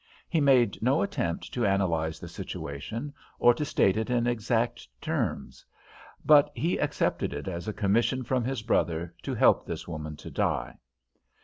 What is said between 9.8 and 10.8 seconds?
woman to die.